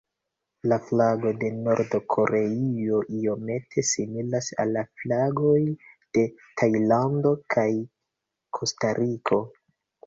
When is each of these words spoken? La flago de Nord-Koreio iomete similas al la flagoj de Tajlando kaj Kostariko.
La 0.71 0.77
flago 0.85 1.33
de 1.43 1.51
Nord-Koreio 1.67 3.03
iomete 3.19 3.85
similas 3.91 4.49
al 4.65 4.75
la 4.79 4.85
flagoj 5.03 5.61
de 6.19 6.25
Tajlando 6.63 7.37
kaj 7.57 7.69
Kostariko. 8.61 9.45